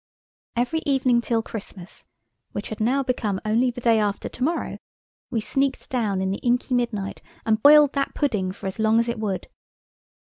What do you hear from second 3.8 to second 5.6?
day after to morrow, we